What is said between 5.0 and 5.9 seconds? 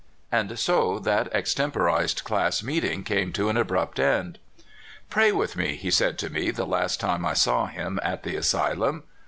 Pray with me,"